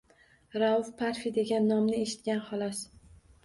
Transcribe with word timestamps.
Rauf 0.63 0.89
Parfi 1.03 1.33
degan 1.37 1.69
nomni 1.75 2.03
eshitgan, 2.09 2.43
xolos. 2.51 2.85